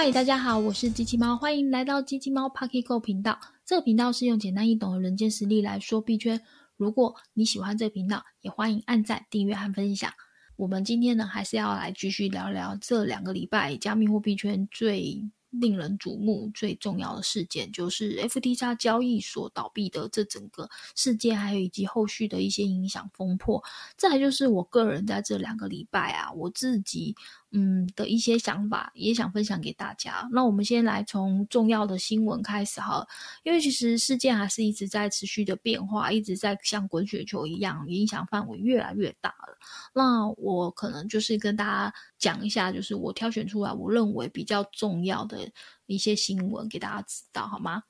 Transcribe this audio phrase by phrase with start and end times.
[0.00, 3.36] 嗨，大家好，我是机器猫，欢迎来到机器猫 Pocket Go 频道。
[3.66, 6.40] 这个频道是用简单易懂的人间实力来说币圈。
[6.76, 10.12] 如果你喜欢这个频道，也欢迎按赞、订阅和分享。
[10.54, 15.28] 我们今天呢，还是要来继续聊聊这两个礼拜加密货币圈最。
[15.50, 23.64] 令人瞩目最重要的事件就是 FTX 交易所倒闭的这整个事件，还有以及后续的一些影响风波。
[23.96, 27.16] 再就是我个人在这两个礼拜啊，我自己
[27.52, 30.28] 嗯的一些想法，也想分享给大家。
[30.30, 33.06] 那我们先来从重要的新闻开始哈，
[33.42, 39.58] 因为其实事件还是一直在持续的变化，一直在像滚雪球一样，影响范围越来越大了。
[39.94, 45.38] 那我可能就是跟大家讲一下，就是我挑选出来我认为比较重要的。
[45.86, 47.82] 一些新闻给大家知道好吗？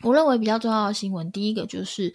[0.00, 2.10] 我认为比较重要的新闻，第一个就是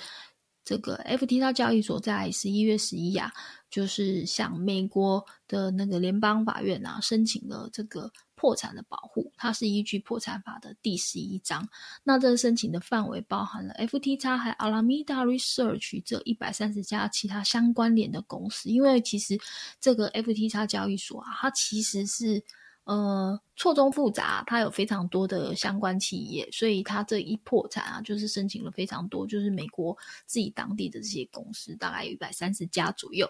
[0.69, 3.33] 这个 FTX 交易所在十一月十一啊，
[3.71, 11.67] 就是向美国的那个联邦法院啊申请了这个破产的保护，它是依据破产法的第十一章。
[12.03, 19.39] 那这个申请的范围包含了 FTX 和 Alameda Research 这一百三十家其他相关联的公司，因为其实
[19.81, 22.43] 这个 FTX 交易所啊，它其实是。
[22.89, 29.95] 呃，错综复杂，它有非常多的相关企业，所以它这一破产啊，就是申请了非常多，就是美国
[30.25, 33.29] 自己当地的这些公司，大概有一百三十家左右。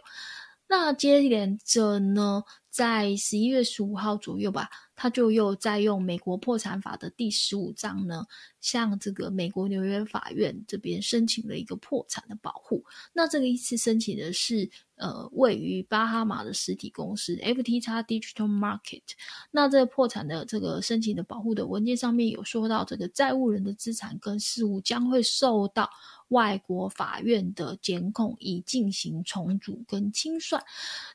[0.69, 4.69] 那接连着呢，在十一月十五号左右吧。
[5.01, 8.25] 他就又在用美国破产法的第十五章呢，
[8.59, 12.83] 向这个美国纽约法院这边申请了一个破产的保护。
[13.13, 19.03] 那这个一次申请的是呃位于巴哈马的实体公司 FTX Digital Market。
[19.51, 25.89] 那这个破产的这个申请的保护的文件上面有说到，这个债务人的资产跟事务将会受到
[26.29, 30.63] 外国法院的监控，以进行重组跟清算。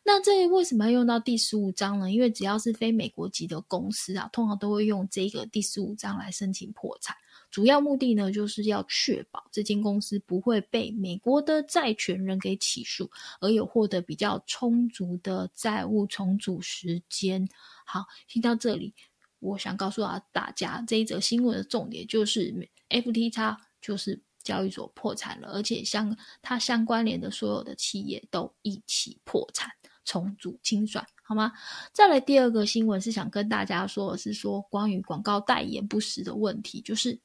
[0.05, 2.13] 那这为什么要用到第十五章呢？
[2.13, 3.61] 因为只要是非美国籍的。
[3.67, 7.17] 公司啊，通常都会用这个第十五章来申请破产，
[7.51, 17.49] 主要目的呢，就是要确保这间公司不会被美国的债权人给起诉，而有获得比较充足的债务重组时间。
[17.85, 18.95] 好，听到这里，
[19.41, 22.55] 我想告诉大家，这一则新闻的重点就是
[22.91, 29.69] FTX 就是交易所破产了，而且相它相关联的所有的企业都一起破产。
[30.05, 31.51] 重组清算好吗？
[31.91, 37.19] 再来第二个新闻是想跟大家说的是说关于广告代言不实的问题，就是。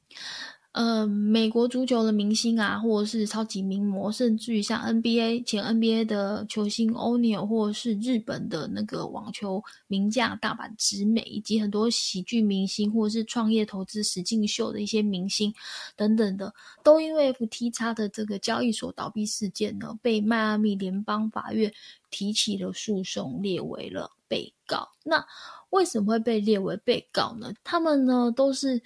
[0.72, 15.52] 呃，美国足球的明星啊，或者是超级名模，甚至于像 NBA 前 NBA 的球星欧尼尔，或者是日本的那个网球名将大阪直美，以及很多喜剧明星或者是创业投资实境秀的一些明星
[15.96, 16.53] 等等的，
[16.84, 21.74] 都因为 FTX 的这个交易所倒闭事件呢，被迈阿密联邦法院
[22.12, 24.88] 提起了诉讼，列为了被告。
[25.03, 25.25] 那
[25.72, 27.51] 为什么会被列为被告呢？
[27.63, 28.80] 他们呢都是。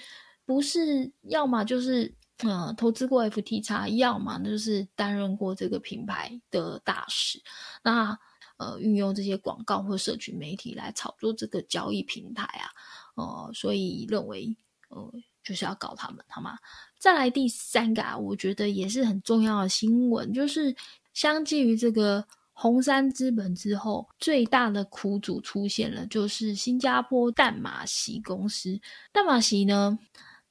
[0.46, 7.42] 不是，要么就是呃投资过 FTX，要么就是担任过这个品牌的大使，
[7.84, 8.18] 那
[8.58, 12.70] 呃运用这些广告或社群媒体来炒作这个交易平台啊，
[13.16, 14.56] 呃，所以认为
[14.90, 16.58] 呃就是要搞他们，好吗？
[17.00, 20.76] 再来第三个啊，我觉得也是很重要的新闻，就是
[21.14, 28.80] 相继于这个红杉资本之后，最大的苦主出现了，就是新加坡淡马锡公司。
[29.12, 29.98] 淡马锡呢？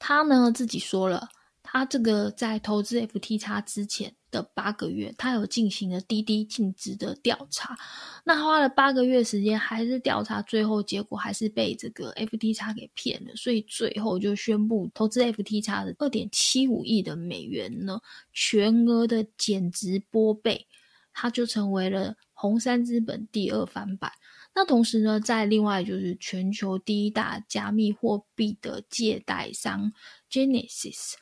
[0.05, 1.29] 他呢自己说了，
[1.63, 7.73] 他这个在投资 FTX 之前的八个月，他有进行了滴滴尽职的调查。
[8.25, 13.33] 那花了八个月时间，还是调查，最后结果还是被这个 FTX 给骗了。
[13.37, 17.97] 所以最后就宣布投资 FTX 的二点七五亿的美元呢，
[18.33, 20.67] 全额的减值拨备，
[21.13, 24.11] 他就成为了红杉资本第二翻版。
[24.55, 29.91] 那同时呢，在另外就是全球第一大加密货币的借贷商
[30.29, 31.13] Genesis，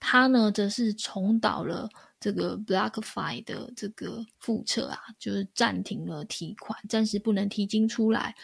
[0.00, 1.88] 它呢则是重蹈了
[2.18, 8.34] 这个 BlockFi 的这个覆辙啊，就是暂停了提款，暂时不能提金出来，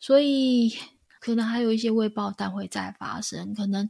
[0.00, 0.74] 所以
[1.22, 3.88] 可能还有一些未爆弹会再发生，可能。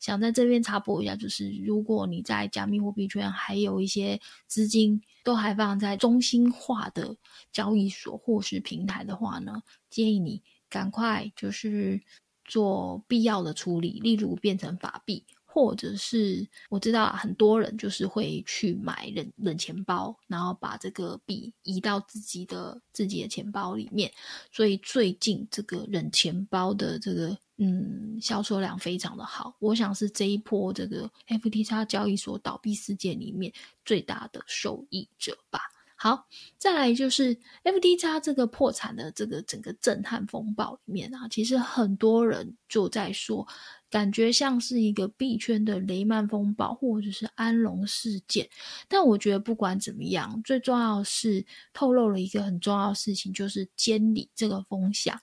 [0.00, 7.16] 想在这边插播一下，就是如果你在加密货币圈还有一些资金都还放在中心化的
[7.50, 9.60] 交易所或是平台的话呢，
[9.90, 10.40] 建议你
[10.70, 12.00] 赶快就是
[12.44, 15.24] 做必要的处理，例如变成法币。
[15.58, 24.08] 或者是我知道很多人就是会去买冷冷钱包，然后把这个币移到自己的自己的钱包里面。
[24.52, 33.52] 所以最近这个冷钱包的这个嗯销售量非常的好，我想是这一波这个 FTX 交易所倒闭事件里面
[33.84, 35.58] 最大的受益者吧。
[36.00, 43.44] 好，再来就是 FTX 这个破产的这个整个震撼风暴里面啊，其实很多人就在说，
[43.90, 48.48] 感觉像是一个币圈的雷曼风暴或者是安龙事件。
[48.86, 55.20] 但我觉得不管怎么样，最重要是透露了一个很重要的事情，就是监理这个风向。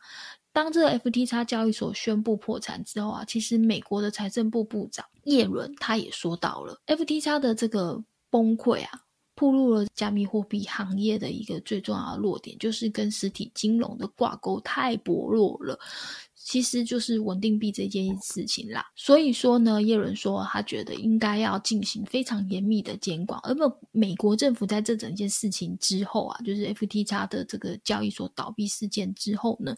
[0.51, 9.04] 当这个 FTX 交易所宣布破产之后啊，其实美国的财政部部长耶伦他也说到了 FTX 的这个崩溃啊。
[9.35, 15.77] 铺露了加密货币行业的一个最重要的弱点，就是跟实体金融的挂钩太薄弱了。
[16.33, 18.85] 其实就是稳定币这件事情啦。
[18.95, 23.39] 所以说呢，耶伦说他觉得应该要进行非常严密的监管。
[23.41, 29.75] 而不，美国政府在这整件事情之后啊，就是 FTX 的这个交易所倒闭事件之后呢。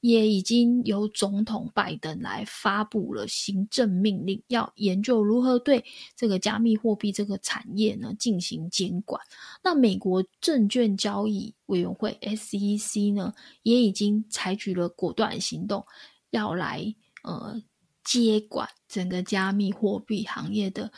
[0.00, 5.84] 也已经由总统拜登来发布了行政命令，要研究如何对
[6.16, 9.20] 这个加密货币这个产业呢进行监管。
[9.62, 15.84] 那美国证券交易委员会 SEC 呢，也已经采取了果断行动，
[16.30, 16.82] 要来
[17.22, 17.62] 呃
[18.02, 20.90] 接管整个加密货币行业的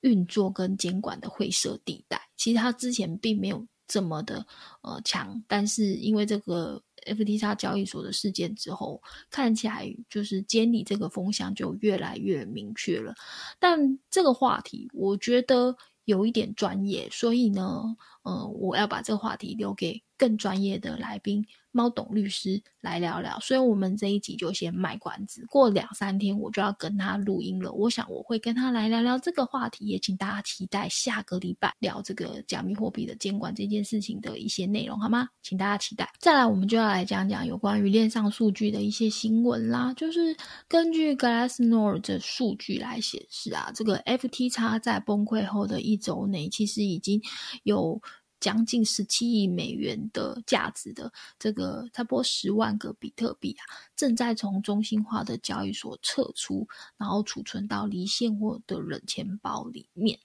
[0.00, 2.20] 运作跟监管的灰色地带。
[2.38, 4.46] 其实他之前并没有这么的
[4.80, 6.82] 呃强，但是因为这个。
[7.06, 13.14] FTX 交易所的事件之后，看起来就是监理这个风向就越来越明确了。
[13.58, 17.82] 但这个话题，我觉得有一点专业，所以呢，
[18.22, 21.46] 呃，我要把这个话题留给更专业的来宾。
[21.72, 25.44] 猫董律师来聊聊，所以我们这一集就先卖关子。
[25.44, 35.28] 过两三天我就要跟他录音了，我想我会跟他来聊聊这个话题，也请大家期待下个礼拜聊这个加密货币的监管这件事情的一些内容，好吗？
[35.42, 36.10] 请大家期待。
[36.18, 39.92] 再来，我们就要来讲讲有关于链上数据的一些新闻啦。
[39.92, 40.34] 就是
[40.66, 47.20] 根据 Glassnode 的数据来显示啊，这个 FTX 在崩溃后的一周内，其实已经
[47.64, 48.00] 有。
[48.46, 53.66] 将近十七亿美元的价值的这个差不多十万个比特币啊，
[53.96, 56.64] 正在从中心化的交易所撤出，
[56.96, 60.16] 然后储存到离线或的冷钱包里面。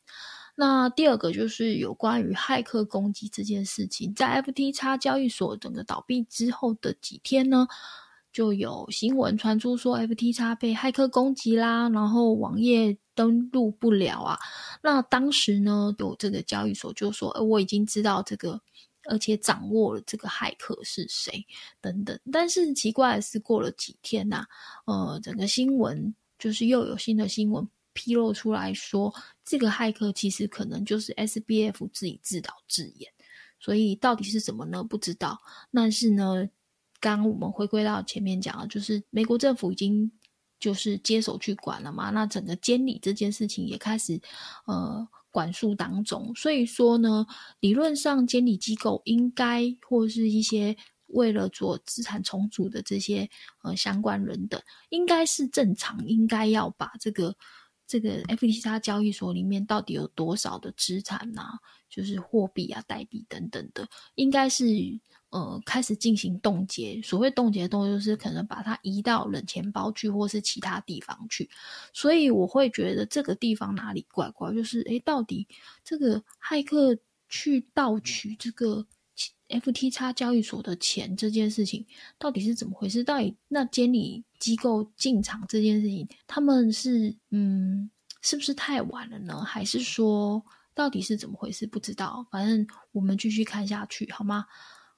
[0.55, 7.67] 那第二个就是有关于骇客攻击这件事情，在 FTX 交易所整个倒闭之后的几天呢？
[8.31, 14.39] 就有新闻传出说，FTX 被骇客攻击啦，然后网页登录不了啊。
[14.81, 18.59] 那当时呢，有这个交易所就说，呃，我已经知道这个，
[19.09, 21.45] 而且掌握了这个骇客是谁
[21.79, 22.19] 等等。
[22.31, 24.45] 但是奇怪的是，过了几天呐，
[24.85, 33.11] 呃，整个新闻就是又有新的新闻披露出来说，这个骇客其实可能就是 SBF 自己自导自演。
[33.59, 34.83] 所以到底是什么呢？
[34.83, 35.39] 不知道。
[35.73, 36.49] 但是呢。
[37.03, 40.11] 刚我们回归到前面讲了，就是美国政府已经
[40.61, 44.21] 就是接手去管了嘛，那整个监理这件事情也开始
[44.65, 47.25] 呃管束当中，所以说呢，
[47.59, 50.77] 理论上监理机构应该或是一些
[51.07, 53.27] 为了做资产重组的这些
[53.63, 57.35] 呃相关人等，应该是正常，应该要把这个
[57.87, 61.57] 这个 FTX 交易所里面到底有多少的资产呐，
[61.89, 64.65] 就是货币啊、代币等等的，应该是。
[65.31, 67.01] 呃，开始进行冻结。
[67.01, 71.49] 所谓冻结的动作，就是可能把它移到冷钱包去，或是其他地方去。
[71.93, 75.47] 所以我会觉得这个地方哪里怪怪，就是诶，到底
[75.83, 76.97] 这个骇客
[77.29, 78.85] 去盗取这个
[79.47, 81.85] FTX 交易所的钱这件事情，
[82.17, 83.01] 到底是怎么回事？
[83.01, 87.89] 到底那监理机构进场这件事情，他们是嗯，
[88.21, 89.41] 是不是太晚了呢？
[89.45, 91.65] 还是说到底是怎么回事？
[91.65, 92.27] 不知道。
[92.29, 94.45] 反正我们继续看下去，好吗？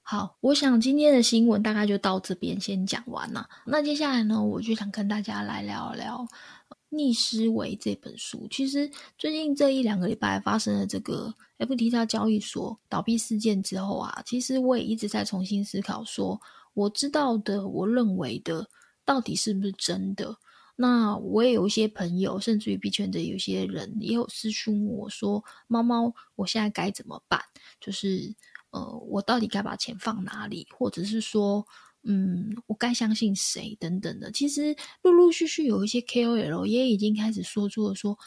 [0.05, 3.47] 好，我想今天的新闻大概就到这边先讲完了。
[3.65, 6.27] 那接下来呢，我就想跟大家来聊聊
[6.89, 8.45] 《逆思维》这本书。
[8.51, 16.39] 其实最近这一两个礼拜发生了这个 FTX 交易所倒闭事件之后啊，其实我也一直在重新思考，说
[16.73, 18.67] 我知道的、我认为的，
[19.05, 20.35] 到底是不是真的？
[20.75, 27.41] 那我也有一些朋友，甚至于币圈的有些人也有私讯我说：“猫猫，我现在该怎么办？”
[27.79, 28.35] 就是。
[28.73, 31.65] 呃，我到底该把钱放哪里，或者是说，
[32.01, 34.31] 嗯，我该相信谁等等的？
[34.31, 38.17] 其实陆陆续续有一些 KOL 也已经开始说出了说，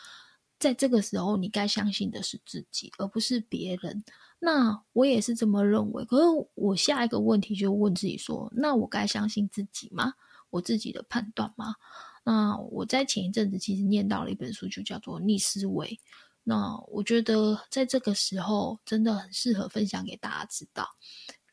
[0.61, 4.05] 在这个时候你该相信的是自己，而不是别人。
[4.39, 6.05] 那我也是这么认为。
[6.05, 6.25] 可是
[6.55, 10.15] 我下一个问题就问自己说，那我该相信自己吗？
[10.51, 11.75] 我自己的判断吗？
[12.25, 15.89] 那我在前一阵子其实念到了一本书，就叫做《逆思维》。
[16.49, 20.87] 那我觉得在这个时候真的很适合分享给大家知道。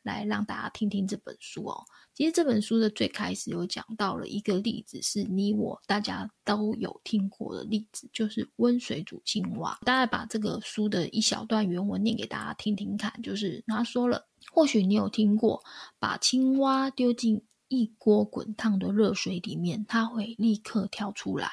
[0.04, 1.82] 来让大家听听这本书哦。
[2.12, 9.78] 其实这本书的最开始有讲到了一个例子，是你我大家都有听过的例子，就是温水煮青蛙。
[9.82, 15.64] 大概把这个书的一小段原文念给大家听听看，就是他说了，或许你有听过，
[15.98, 21.50] 把青蛙丢进一锅滚烫的热水里面，它会立刻跳出来。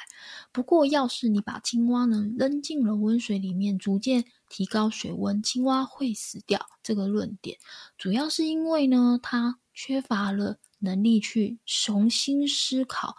[0.52, 6.66] 不过，要是你把青蛙呢扔进了温水里面，逐渐提高水温，青蛙会死掉。
[6.84, 7.58] 这个论点
[7.98, 9.58] 主要是因为呢，它。
[9.74, 13.16] 缺乏了能力去重新思考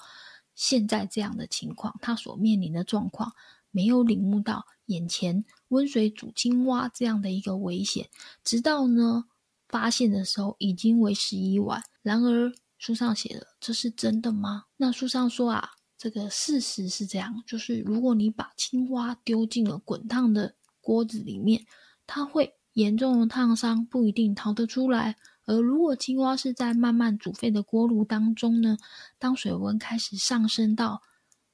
[0.54, 3.32] 现在这样的情况，它所面临的状况，
[3.70, 8.10] 没有领悟到眼前温水煮青蛙这样的一个危险，
[8.44, 9.24] 直到呢
[9.66, 11.82] 发现的时候已经为时已晚。
[12.02, 14.64] 然而书上写的这是真的吗？
[14.76, 21.64] 那书上说啊，这个事实是这样，就是如果你把青蛙丢进了滚烫的锅子里面，
[22.08, 25.16] 它会严重的烫伤，不一定逃得出来。
[25.44, 28.76] 而如果青蛙是在慢慢煮沸的锅炉当中呢，
[29.16, 31.02] 当水温开始上升到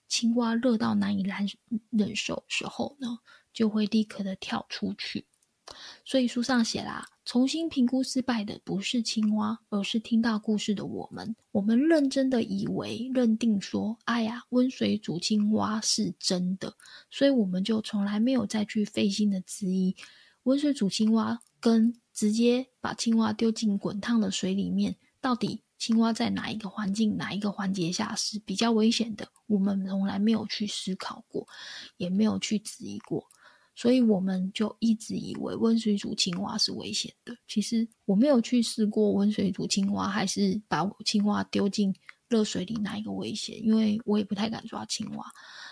[0.08, 1.47] 青蛙热到难以忍
[1.90, 3.18] 忍受时候呢，
[3.52, 5.26] 就会立刻的跳出去。
[6.06, 11.37] 所以书上写啦，重新评估失败的不是青蛙，而是听到故事的我们。
[11.52, 16.75] 我们认真的以为认定说，哎呀，温水煮青蛙是真的，
[17.11, 19.94] 所以我们就从来没有再去费心的质疑
[20.44, 21.94] 温水煮青蛙跟。
[22.14, 29.28] 直接把青蛙丢进滚烫的水里面，到底青蛙在哪一个环境、哪一个环节下是比较危险的？
[29.47, 31.47] 我们从来没有去思考过，
[31.97, 33.25] 也没有去质疑过，
[33.78, 37.32] 所以我们就一直以为温水煮青蛙是危险的。
[37.47, 41.94] 其实我没有去试过温水煮青蛙，还是把青蛙丢进
[42.28, 43.64] 热水里，哪一个危险？
[43.64, 45.25] 因为我也不太敢抓青蛙。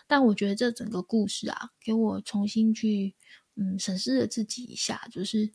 [0.06, 3.12] 但我觉得这整个故事啊，给我重新去
[3.56, 5.50] 嗯审视了自己一下，就是。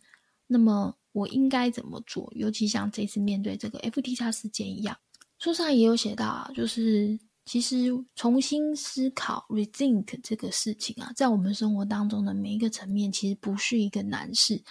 [0.54, 2.30] 那么我应该怎么做？
[2.36, 4.98] 尤其像这次面对这个 F T 叉事件一样，
[5.40, 14.62] 书上也有写到啊，就是其实重新思考 rethink 这个事情啊，在我们生活当中的每一个层面，其实不是一个难事。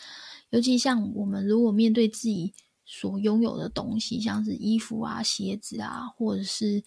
[0.50, 2.52] 尤其像我们如果面对自己
[2.84, 6.82] 所拥有的东西，像是衣服啊、鞋子啊，或者是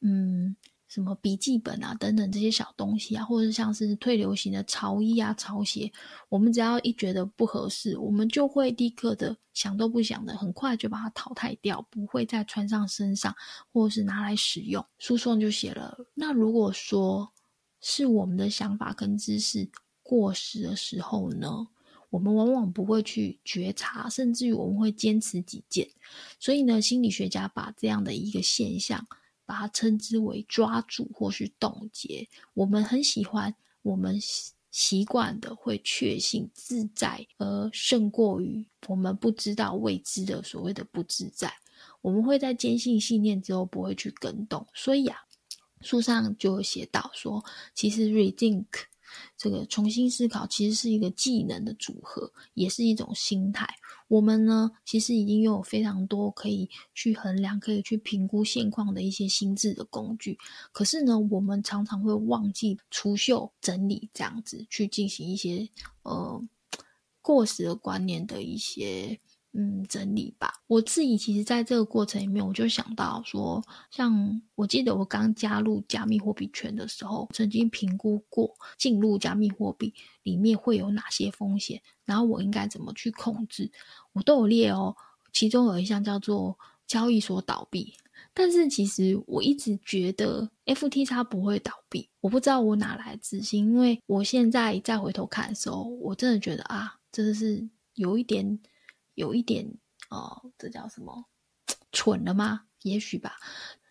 [0.00, 0.56] 嗯。
[0.94, 5.90] 什么笔记本啊，等等这些小东西啊，或者像是退流行的潮衣啊、潮鞋，
[6.28, 13.34] 我们只要一觉得不合适，我们就会立刻的想都不想的，很快就把它淘汰掉，不会再穿上身上，
[13.72, 14.86] 或者是拿来使用。
[15.00, 17.28] 书上就写了，那如果说
[17.80, 19.68] 是我们的想法跟知识
[20.00, 21.66] 过时的时候呢，
[22.08, 25.90] 我们往往不会去觉察，甚至于我们会坚持己见。
[26.38, 29.04] 所以呢，心理学家把这样的一个现象。
[29.46, 32.28] 把它称之为抓住或是冻结。
[32.54, 34.18] 我们很喜欢，我们
[34.70, 41.52] 习惯的会确信自在，而胜过于我们不知道未知的所谓的不自在。
[42.00, 44.66] 我们会在坚信信念之后不会去跟动。
[44.74, 45.16] 所以啊，
[45.80, 48.66] 书上就有写到说，其实 rethink。
[49.36, 53.68] 这个重新思考其实是一个技能的组合，也是一种心态。
[54.08, 60.38] 我们呢，其实已经拥有非常多可以去衡量、可以去评估现况的一些心智的工具。
[60.72, 65.68] 可是呢，我们常常会忘记除锈、整理这样子去进行一些
[66.02, 66.42] 呃
[67.22, 69.18] 过时的观念的一些。
[69.56, 70.52] 嗯，整理吧。
[70.66, 79.94] 我自己其实在这个过程里面，我就想到说，像我记得我刚加入加密货币圈的时候，曾经评估过进入加密货币
[80.24, 83.70] 里面会有哪些风险，然后我应该怎么去控制，
[84.12, 84.96] 我都有列哦。
[85.32, 86.58] 其中有一项叫做
[86.88, 87.94] 交易所倒闭，
[88.32, 98.58] 但是其实我一直觉得 FTX 不会倒闭，我不知道我哪来自信，因为我现在再回头看的时候，我真的觉得啊，真的是有一点。
[99.14, 99.66] 有一点
[100.10, 101.24] 哦，这叫什么？
[101.92, 102.62] 蠢了吗？
[102.82, 103.36] 也许吧。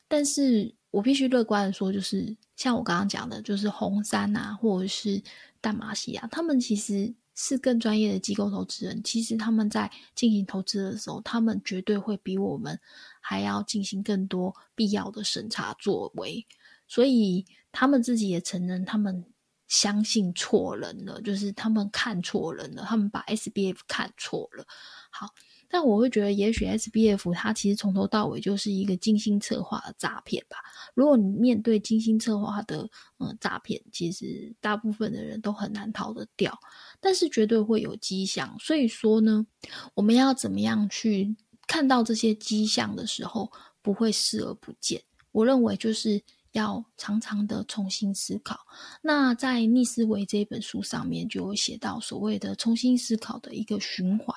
[0.08, 5.22] 但是我必须乐观的说，就是像我刚刚讲的，就是红杉啊，或者是
[5.60, 9.02] 大马西啊，他们其实是更专业的机构投资人。
[9.04, 12.80] 其实他们在进行投资的时候，他们绝对会比我们
[13.22, 16.46] 还要进行更多必要的审查作为。
[16.88, 19.26] 所以他们自己也承认，他们
[19.68, 24.66] 相信错人了，就是他们看错人了，他们把 S B F 看错了。
[25.10, 25.28] 好，
[25.68, 30.58] 但我会觉得，也许 S B F 它其实从头到尾就是一个精心策划的诈骗吧。
[30.94, 32.88] 如果你面对精心策划的
[33.20, 36.58] 嗯诈骗，其实大部分的人都很难逃得掉，
[37.00, 38.56] 但是绝对会有迹象。
[38.60, 39.46] 所以说呢，
[39.94, 41.36] 我们要怎么样去
[41.68, 43.52] 看到这些迹象的时候，
[43.82, 45.02] 不会视而不见？
[45.32, 46.22] 我认为就是
[46.54, 48.60] 要常常的重新思考。
[49.02, 54.36] 那在《逆思维》这本书上面就有写到所谓的重新思考的一个循环，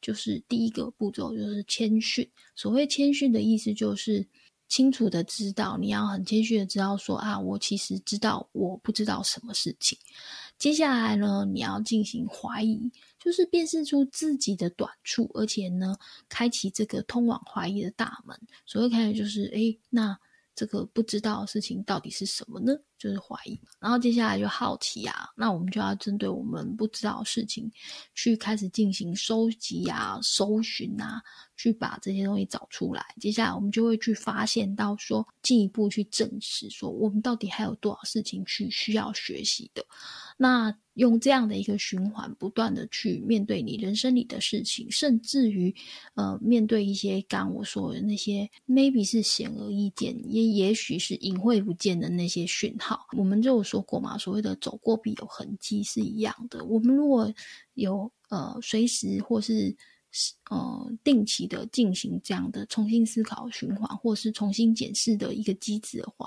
[0.00, 2.28] 就是第一个步骤就是谦逊。
[2.54, 4.26] 所谓谦逊的意思就是
[4.68, 9.98] 清楚的知道，你要很谦虚的知道说啊，我其实知道我不知道什么事情。
[10.58, 12.80] 接下来呢，你要进行怀疑，
[13.18, 15.96] 就是辨识出自己的短处，而且呢，
[16.28, 18.40] 开启这个通往怀疑的大门。
[18.64, 20.16] 所谓开始就是，哎，那。
[20.56, 22.72] 这个不知道事情到底是什么呢？
[22.98, 23.58] 就是怀疑。
[23.78, 27.70] 然后接下来就好奇啊，那我们就要针对我们不知道的事情，
[28.14, 31.22] 去开始进行收集啊、搜寻啊，
[31.56, 33.04] 去把这些东西找出来。
[33.20, 39.84] 接下来我们就会去发现到说，进一步去证实说，我们到底还有多少事情去需要学习的。
[40.38, 45.74] 那用这样的一个循环，不断的去面对你人生里的事情，甚至于，
[46.14, 56.64] 呃，面对一些刚我说的那些，maybe 是显而易见，也也许是隐晦不见的那些讯号，好我们就有说过嘛，所谓的走过必有痕迹是一样的。
[56.64, 57.32] 我们如果
[57.74, 59.76] 有呃随时或是。
[60.48, 66.26] 呃，定期的进行这样的重新思考循环，或是重新检视的一个机制的话，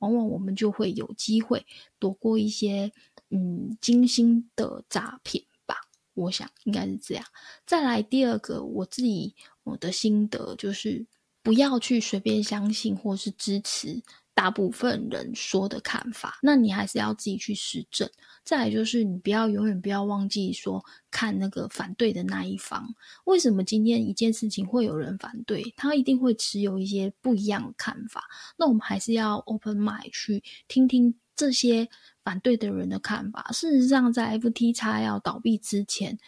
[0.00, 1.64] 往往我们就会有机会
[1.98, 2.92] 躲过一些
[3.30, 5.74] 嗯精心的诈骗吧。
[6.12, 7.24] 我想应该是这样。
[7.64, 11.06] 再来第二个，我自己我的心得就是，
[11.42, 14.02] 不要去随便相信或是支持。
[14.40, 18.08] 大部分人说的看法，那你还是要自己去实证。
[18.42, 22.88] 再来就是，你不要永远不要忘记说看那个反对的那一方，
[23.24, 25.62] 为什么今天一件事情会有人反对？
[25.76, 28.24] 他一定会持有一些不一样的看法。
[28.56, 31.86] 那我们还是要 open mind 去听听这些
[32.24, 33.46] 反对的人的看法。
[33.52, 36.18] 事实上，在 FTX 要倒闭之前，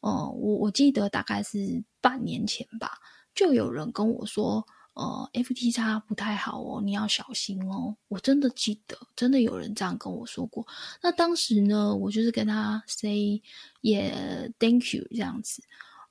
[0.00, 2.92] 哦，我我记得大概是半年前吧，
[3.34, 4.66] 就有人跟我说。
[4.98, 7.96] 呃，F T 叉不太好哦，你要小心哦。
[8.08, 10.66] 我真的记得，真的有人这样跟我说过。
[11.00, 13.40] 那当时呢，我就是跟他 say
[13.80, 15.62] 也 thank you 这样子。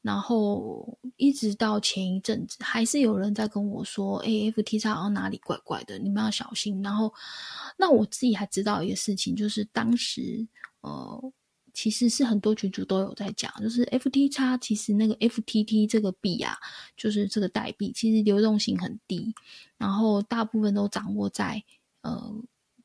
[0.01, 6.81] 然后一直到前一阵子，还是有人在跟我说，哎，F T 叉好哪里怪怪的，你们要小心。
[6.81, 7.13] 然后，
[7.77, 10.47] 那我自己还知道一个事情，就是当时
[10.79, 11.33] 呃。
[11.77, 16.57] 其实是很多群主都有在讲，就是 F T X 其实那个 F T T 这个币啊，
[16.95, 19.31] 就是这个代币，其实流动性很低，
[19.77, 21.63] 然后大部分都掌握在
[22.01, 22.33] 呃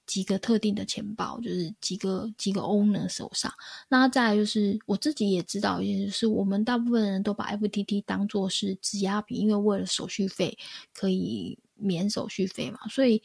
[0.05, 3.51] 几个特定的钱包，就是几个几个 owner 手上。
[3.89, 10.59] 那再就是我自己也知道一些，就是我们大部分人都把 F T T 当做是质押品，因为为了手续费
[10.93, 13.23] 可以免手续费嘛，所以。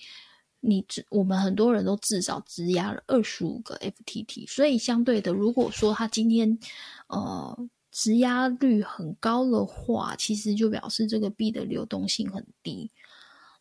[0.59, 6.57] 你只我们很多人都至少质押了二十五个 FTT，所以相对的，如果说他今天
[7.07, 12.91] 呃质押率很高的话，其实就表示这个币的流动性很低。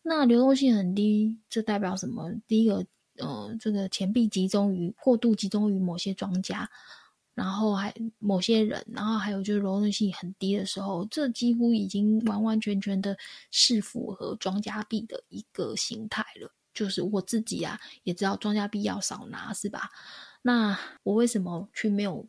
[0.03, 2.31] 那流动性很低，这代表什么？
[2.47, 2.85] 第一个，
[3.17, 6.69] 呃，这个钱币集中于过度集中于某些庄家，
[7.33, 13.17] 然后还某些人，然后还有就是流动性很低的时候，这几乎已经完完全全的
[13.51, 16.49] 是符合庄家币的一个形态了。
[16.77, 19.89] 就是我自己啊，也知道庄家币要少拿，是吧？
[20.43, 22.27] 那我为什么却没有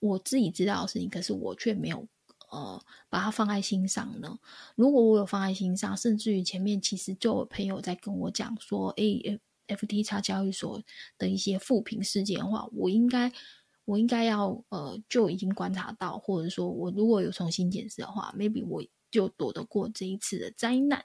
[0.00, 2.08] 我自己知道的事情，可是我却没有
[2.50, 4.36] 呃把它放在心上呢？
[4.74, 10.82] 如果我有放在心上，甚至于前面其实就有朋友在跟我讲说，诶 f t 叉交易所
[11.16, 13.32] 的一些负评事件的话，我应该
[13.84, 18.82] 我应该要呃就已经观察到，或者说我如果有重新检视的话，maybe 我。
[19.14, 21.04] 就躲得过这一次的灾难。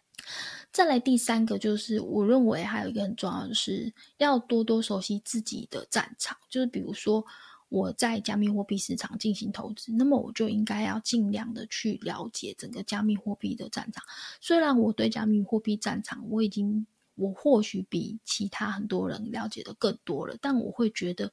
[0.72, 6.36] 再来第三个，就是我认为还有一个很重要的是，要多多熟悉自己的战场。
[6.50, 7.24] 就是比如说
[7.70, 14.04] 我在加密货币市场进行投资，那么我就应该要尽量的去了解整个加密货币的战场。
[14.42, 21.32] 虽然我对加密货币战场我已经，我或许比其他很多人了解的更多了，但我会觉得。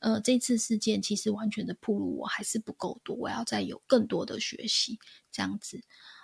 [0.00, 4.98] 呃，这次事件其实完全的铺路我还是不够多，我要再有更多的学习，
[5.30, 5.80] 这样子。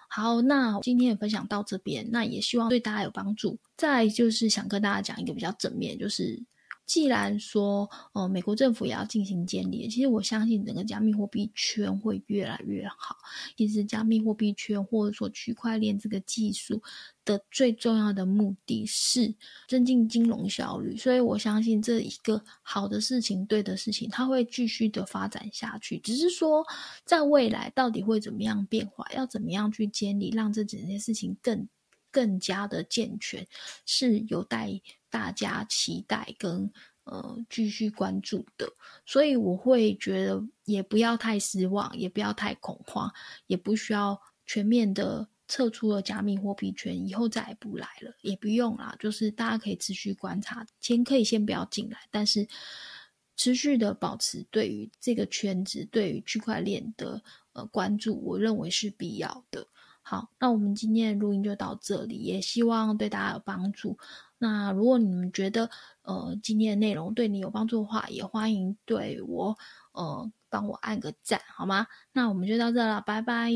[0.09, 3.59] 好，那今天也分享到这边，那也希望对大家有帮助。
[3.77, 6.45] 再就是想跟大家讲一个比较正面，就是。
[6.87, 13.16] 既然说，呃，美国政府也要进行监理，其实我相信整个加密货币圈会越来越好。
[13.57, 16.81] 其实加密货币圈或者说区块链这个技术
[17.25, 19.35] 的最重要的目的是
[19.66, 25.99] 增进金融效率，所以我相信这一个好的事情、对的事情，它会继续的发展下去。
[25.99, 26.64] 只是说，
[27.05, 31.68] 在未来到底会怎么样变化，要怎么样去监理，让这整件事情更
[32.12, 33.44] 更加的健全，
[33.85, 34.81] 是有待。
[35.17, 36.71] 大家期待跟
[37.05, 38.71] 呃继续关注的，
[39.07, 43.11] 所以我会觉得也不要太失望，也不要太恐慌，
[43.47, 48.95] 也不需要全面的撤出了加密货币圈，以后再也不来了，也不用啦。
[48.99, 52.47] 就是大家可以持续观察，钱可以先不要进来，但是
[53.37, 57.23] 持续的保持对于这个圈子、对于区块链的
[57.55, 59.67] 呃关注，我认为是必要的。
[60.03, 63.99] 好，那我们今天的录音就到这里，也希望对大家有帮助。
[64.38, 65.70] 那如果你们觉得
[66.03, 69.57] 呃今天的内容对你有帮助的话，也欢迎对我
[69.92, 71.87] 呃帮我按个赞，好吗？
[72.12, 73.51] 那我们就到这了，拜拜。